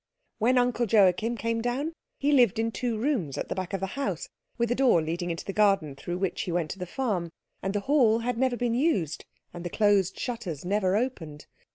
[0.39, 3.85] When Uncle Joachim came down he lived in two rooms at the back of the
[3.93, 4.27] house,
[4.57, 7.29] with a door leading into the garden through which he went to the farm,
[7.61, 11.45] and the hall had never been used, and the closed shutters never opened.